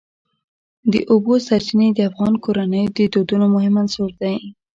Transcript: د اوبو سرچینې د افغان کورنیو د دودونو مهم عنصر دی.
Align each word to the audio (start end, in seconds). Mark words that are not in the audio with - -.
د 0.91 0.93
اوبو 1.11 1.33
سرچینې 1.47 1.87
د 1.93 1.99
افغان 2.09 2.33
کورنیو 2.43 2.93
د 2.97 2.99
دودونو 3.13 3.45
مهم 3.55 3.75
عنصر 3.81 4.09
دی. 4.21 4.35